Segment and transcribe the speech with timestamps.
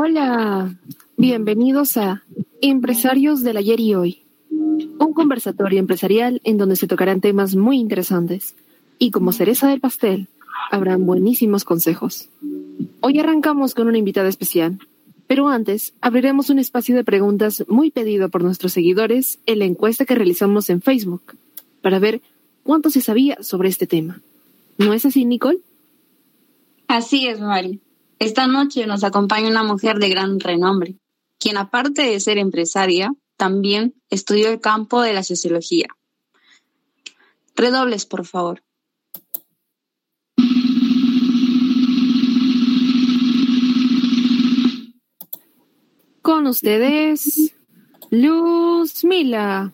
[0.00, 0.76] Hola.
[1.16, 2.22] Bienvenidos a
[2.62, 4.22] Empresarios del ayer y hoy.
[4.48, 8.54] Un conversatorio empresarial en donde se tocarán temas muy interesantes.
[9.00, 10.28] Y como cereza del pastel,
[10.70, 12.28] habrán buenísimos consejos.
[13.00, 14.78] Hoy arrancamos con una invitada especial.
[15.26, 20.04] Pero antes, abriremos un espacio de preguntas muy pedido por nuestros seguidores en la encuesta
[20.04, 21.34] que realizamos en Facebook,
[21.82, 22.20] para ver
[22.62, 24.20] cuánto se sabía sobre este tema.
[24.78, 25.58] ¿No es así, Nicole?
[26.86, 27.80] Así es, Mari.
[28.18, 30.96] Esta noche nos acompaña una mujer de gran renombre,
[31.38, 35.86] quien aparte de ser empresaria, también estudió el campo de la sociología.
[37.54, 38.62] Redobles, por favor.
[46.22, 47.54] Con ustedes,
[48.10, 49.72] Luz Mila.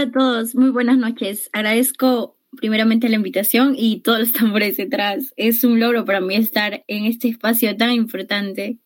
[0.00, 0.54] Hola, a todos.
[0.54, 1.50] Muy buenas noches.
[1.52, 5.34] Agradezco primeramente la invitación y todos los tambores detrás.
[5.36, 8.78] Es un logro para mí estar en este espacio tan importante.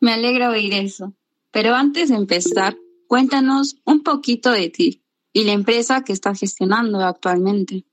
[0.00, 1.14] Me alegra oír eso.
[1.50, 2.74] Pero antes de empezar,
[3.06, 5.02] cuéntanos un poquito de ti
[5.34, 7.84] y la empresa que estás gestionando actualmente.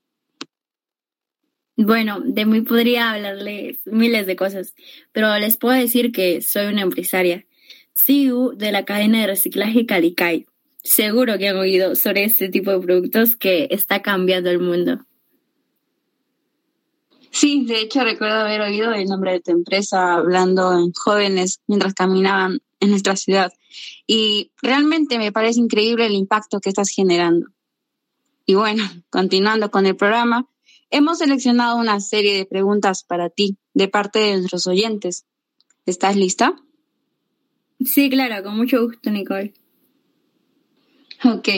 [1.76, 4.74] Bueno, de mí podría hablarles miles de cosas,
[5.12, 7.44] pero les puedo decir que soy una empresaria
[7.92, 10.46] CEO de la cadena de reciclaje Calicay.
[10.84, 14.98] Seguro que han oído sobre este tipo de productos que está cambiando el mundo.
[17.30, 21.94] Sí, de hecho recuerdo haber oído el nombre de tu empresa hablando en jóvenes mientras
[21.94, 23.50] caminaban en nuestra ciudad
[24.06, 27.48] y realmente me parece increíble el impacto que estás generando.
[28.46, 30.48] Y bueno, continuando con el programa,
[30.90, 35.24] hemos seleccionado una serie de preguntas para ti de parte de nuestros oyentes.
[35.86, 36.54] ¿Estás lista?
[37.84, 39.54] Sí, claro, con mucho gusto, Nicole.
[41.24, 41.48] Ok.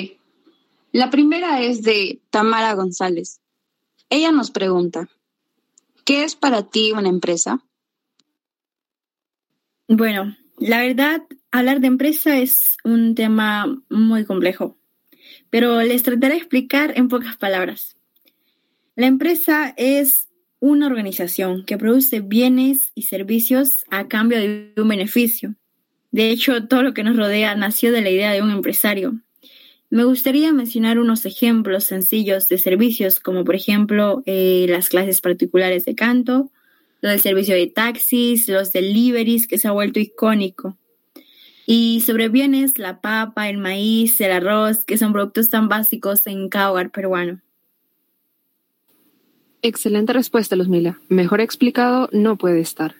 [0.92, 3.40] La primera es de Tamara González.
[4.08, 5.08] Ella nos pregunta,
[6.04, 7.64] ¿qué es para ti una empresa?
[9.88, 14.78] Bueno, la verdad, hablar de empresa es un tema muy complejo,
[15.50, 17.96] pero les trataré de explicar en pocas palabras.
[18.94, 20.28] La empresa es
[20.60, 25.56] una organización que produce bienes y servicios a cambio de un beneficio
[26.16, 29.20] de hecho, todo lo que nos rodea nació de la idea de un empresario.
[29.88, 35.84] Me gustaría mencionar unos ejemplos sencillos de servicios, como por ejemplo eh, las clases particulares
[35.84, 36.50] de canto,
[37.00, 40.76] lo del servicio de taxis, los deliveries, que se ha vuelto icónico.
[41.66, 46.48] Y sobre bienes, la papa, el maíz, el arroz, que son productos tan básicos en
[46.48, 47.40] cada hogar peruano.
[49.62, 51.00] Excelente respuesta, Luzmila.
[51.08, 52.94] Mejor explicado no puede estar.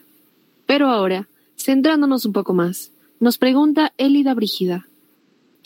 [0.65, 1.27] Pero ahora,
[1.57, 4.86] centrándonos un poco más, nos pregunta Elida Brígida,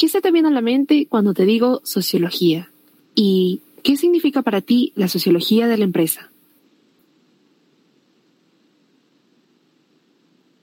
[0.01, 2.71] ¿qué se te viene a la mente cuando te digo sociología?
[3.13, 6.31] ¿Y qué significa para ti la sociología de la empresa?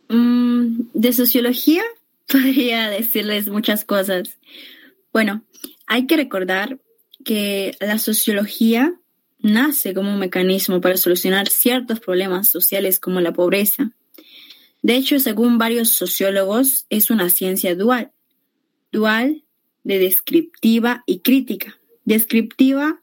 [0.09, 1.85] Mm, de sociología
[2.27, 4.39] podría decirles muchas cosas.
[5.13, 5.45] Bueno,
[5.87, 6.81] hay que recordar
[7.25, 8.93] que la sociología
[9.39, 13.93] nace como un mecanismo para solucionar ciertos problemas sociales como la pobreza,
[14.83, 18.13] de hecho, según varios sociólogos, es una ciencia dual.
[18.93, 19.45] Dual
[19.85, 21.79] de descriptiva y crítica.
[22.05, 23.03] Descriptiva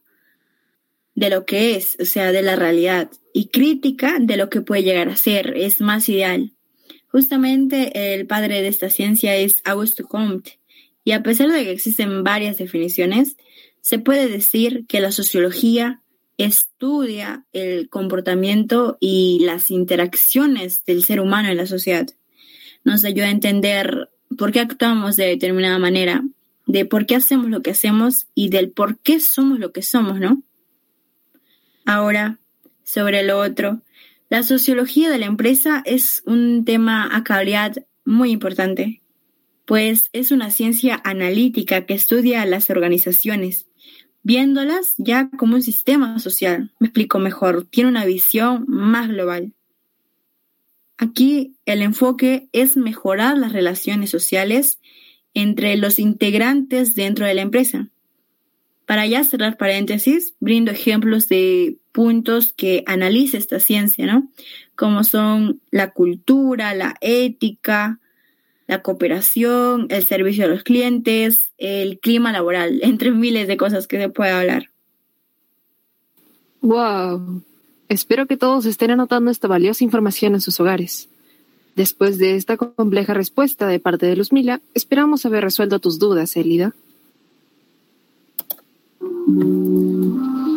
[1.16, 4.84] de lo que es, o sea, de la realidad, y crítica de lo que puede
[4.84, 6.52] llegar a ser, es más ideal.
[7.08, 10.60] Justamente el padre de esta ciencia es Auguste Comte,
[11.06, 13.38] y a pesar de que existen varias definiciones,
[13.80, 16.02] se puede decir que la sociología
[16.38, 22.08] estudia el comportamiento y las interacciones del ser humano en la sociedad.
[22.84, 26.24] Nos ayuda a entender por qué actuamos de determinada manera,
[26.66, 30.20] de por qué hacemos lo que hacemos y del por qué somos lo que somos,
[30.20, 30.44] ¿no?
[31.86, 32.40] Ahora,
[32.84, 33.82] sobre lo otro,
[34.30, 37.24] la sociología de la empresa es un tema a
[38.06, 39.02] muy importante,
[39.66, 43.68] pues es una ciencia analítica que estudia las organizaciones,
[44.24, 46.72] viéndolas ya como un sistema social.
[46.80, 49.54] Me explico mejor, tiene una visión más global.
[50.98, 54.80] Aquí el enfoque es mejorar las relaciones sociales
[55.34, 57.90] entre los integrantes dentro de la empresa.
[58.86, 64.30] Para ya cerrar paréntesis, brindo ejemplos de puntos que analiza esta ciencia, ¿no?
[64.76, 68.00] Como son la cultura, la ética,
[68.68, 74.00] la cooperación, el servicio a los clientes, el clima laboral, entre miles de cosas que
[74.00, 74.70] se puede hablar.
[76.62, 77.44] Wow.
[77.88, 81.10] Espero que todos estén anotando esta valiosa información en sus hogares.
[81.76, 86.74] Después de esta compleja respuesta de parte de Luzmila, esperamos haber resuelto tus dudas, Elida.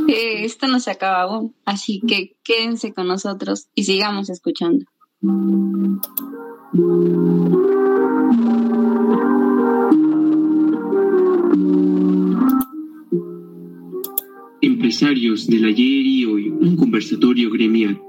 [0.09, 4.87] Eh, esto no se acaba aún, así que quédense con nosotros y sigamos escuchando.
[14.89, 18.01] Empresarios del ayer y hoy, un conversatorio gremial.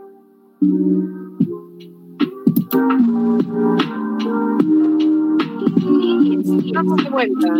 [6.65, 7.53] Estamos de vuelta.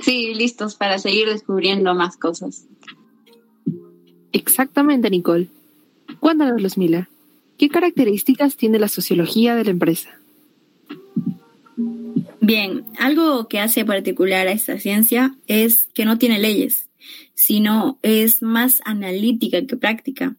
[0.00, 2.66] Sí, listos para seguir descubriendo más cosas.
[4.32, 5.48] Exactamente, Nicole.
[6.18, 7.10] Cuéntanos, Luzmila,
[7.58, 10.21] ¿qué características tiene la sociología de la empresa?
[12.44, 16.90] Bien, algo que hace particular a esta ciencia es que no tiene leyes,
[17.34, 20.34] sino es más analítica que práctica,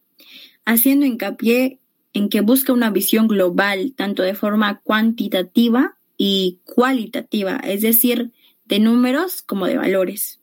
[0.66, 1.80] haciendo hincapié
[2.12, 8.32] en que busca una visión global, tanto de forma cuantitativa y cualitativa, es decir,
[8.66, 10.40] de números como de valores.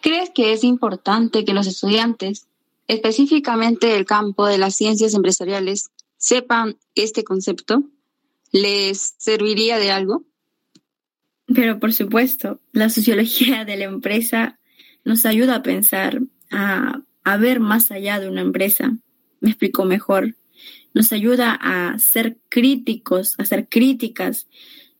[0.00, 2.46] ¿Crees que es importante que los estudiantes,
[2.88, 7.84] específicamente del campo de las ciencias empresariales, sepan este concepto?
[8.52, 10.24] ¿Les serviría de algo?
[11.54, 14.58] Pero por supuesto, la sociología de la empresa
[15.04, 16.20] nos ayuda a pensar,
[16.50, 17.02] a,
[17.38, 18.96] ver más allá de una empresa.
[19.40, 20.34] Me explico mejor.
[20.94, 24.48] Nos ayuda a ser críticos, a ser críticas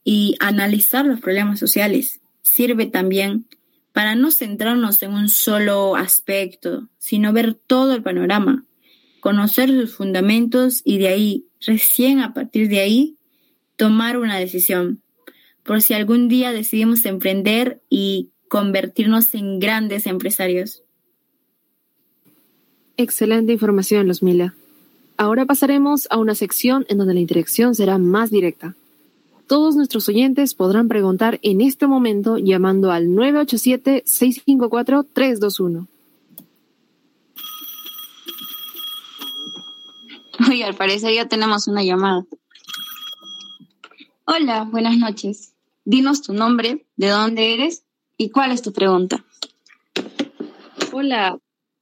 [0.04, 2.20] y analizar los problemas sociales.
[2.42, 3.46] Sirve también
[3.92, 8.64] para no centrarnos en un solo aspecto, sino ver todo el panorama,
[9.18, 13.16] conocer sus fundamentos y de ahí, recién a partir de ahí,
[13.80, 15.00] tomar una decisión.
[15.64, 20.82] Por si algún día decidimos emprender y convertirnos en grandes empresarios.
[22.98, 24.54] Excelente información, Luzmila.
[25.16, 28.74] Ahora pasaremos a una sección en donde la interacción será más directa.
[29.46, 35.86] Todos nuestros oyentes podrán preguntar en este momento llamando al 987-654-321.
[40.50, 42.26] Uy, al parecer ya tenemos una llamada.
[44.32, 45.54] Hola, buenas noches.
[45.84, 47.82] Dinos tu nombre, de dónde eres
[48.16, 49.24] y cuál es tu pregunta.
[50.92, 51.36] Hola,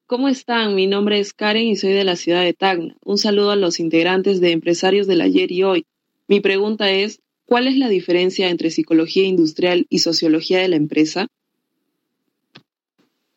[0.06, 0.74] ¿cómo están?
[0.74, 2.96] Mi nombre es Karen y soy de la ciudad de Tacna.
[3.04, 5.84] Un saludo a los integrantes de Empresarios del Ayer y Hoy.
[6.26, 11.26] Mi pregunta es, ¿cuál es la diferencia entre psicología industrial y sociología de la empresa?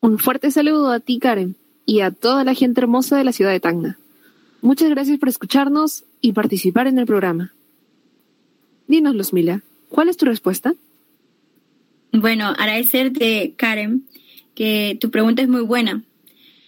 [0.00, 3.50] Un fuerte saludo a ti, Karen, y a toda la gente hermosa de la ciudad
[3.50, 3.98] de Tacna.
[4.62, 7.52] Muchas gracias por escucharnos y participar en el programa.
[8.86, 10.74] Dinos, Luzmila, ¿cuál es tu respuesta?
[12.12, 14.06] Bueno, agradecerte, Karen,
[14.54, 16.04] que tu pregunta es muy buena.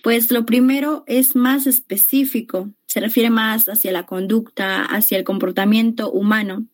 [0.02, 6.11] Pues lo primero es más específico, se refiere más hacia la conducta, hacia el comportamiento
[6.11, 6.66] humano,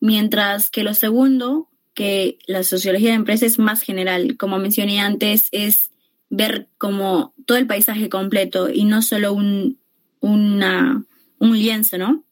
[0.00, 5.48] mientras que lo segundo, que la sociología de empresa es más general, como mencioné antes,
[5.52, 5.90] es
[6.30, 9.78] ver como todo el paisaje completo y no solo un,
[10.20, 11.04] una,
[11.38, 12.24] un lienzo, ¿no?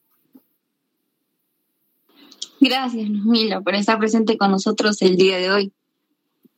[2.60, 5.72] Gracias, Mila, por estar presente con nosotros el día de hoy.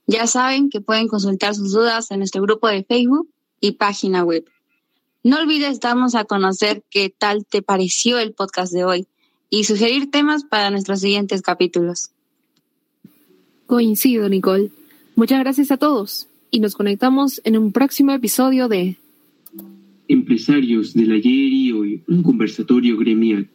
[0.06, 3.28] Ya saben que pueden consultar sus dudas en nuestro grupo de Facebook
[3.60, 4.44] y página web.
[5.22, 9.06] No olvides darnos a conocer qué tal te pareció el podcast de hoy
[9.50, 12.10] y sugerir temas para nuestros siguientes capítulos.
[13.66, 14.70] Coincido, Nicole.
[15.14, 18.96] Muchas gracias a todos y nos conectamos en un próximo episodio de
[20.08, 23.48] Empresarios del ayer y hoy, un conversatorio gremial.